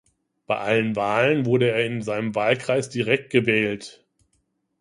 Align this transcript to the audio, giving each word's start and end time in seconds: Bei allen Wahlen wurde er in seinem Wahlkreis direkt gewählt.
Bei 0.47 0.57
allen 0.57 0.95
Wahlen 0.95 1.45
wurde 1.45 1.69
er 1.69 1.85
in 1.85 2.01
seinem 2.01 2.33
Wahlkreis 2.33 2.89
direkt 2.89 3.29
gewählt. 3.29 4.03